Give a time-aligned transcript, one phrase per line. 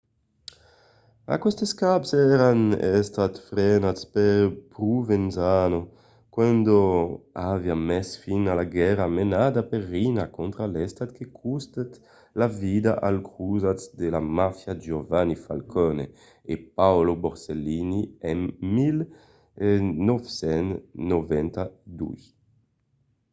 [1.35, 2.59] aquestes caps èran
[3.01, 4.35] estats frenats per
[4.73, 5.79] provenzano
[6.35, 6.65] quand
[7.51, 11.91] aviá mes fin a la guèrra menada per riina contra l'estat que costèt
[12.41, 16.05] la vida als crosats de la màfia giovanni falcone
[16.51, 18.39] e paolo borsellino en
[19.59, 22.23] 1992.